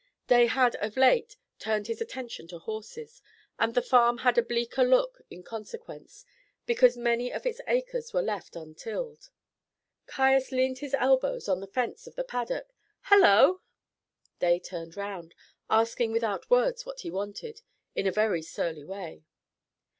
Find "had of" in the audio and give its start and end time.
0.47-0.97